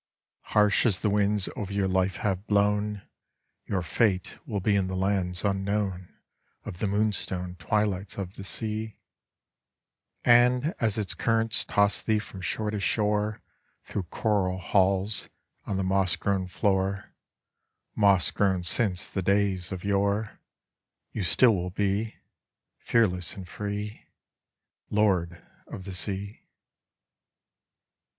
[0.57, 3.03] Harsh as the winds over your life have blo?n,
[3.67, 6.11] Your fate will be in the lands unknown
[6.65, 8.97] Of the moonstone twilights of the sea,
[10.25, 13.41] And as its currents toss thee from shore to shora
[13.83, 15.29] Through coral halls
[15.67, 17.13] on the moss grown floor,
[17.93, 20.39] Moss grown since the days of yore,
[21.11, 22.15] You still will be,
[22.79, 24.01] Fearless and fres,
[24.89, 26.41] Lord of the sea.